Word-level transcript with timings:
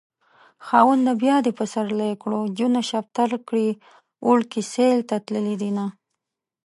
خاونده 0.65 1.13
بيا 1.21 1.35
دې 1.45 1.51
پسرلی 1.59 2.11
کړو 2.21 2.41
جونه 2.57 2.81
شفتل 2.91 3.31
کړي 3.47 3.69
وړکي 4.27 4.61
سيل 4.73 4.99
ته 5.09 5.15
تللي 5.25 5.55
دينه 5.61 5.85